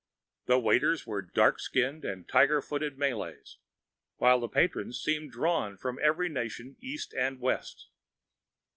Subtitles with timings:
[0.47, 3.59] The waiters were dark skinned and tiger footed Malays,
[4.17, 7.87] while the patrons seemed drawn from every nation east and west.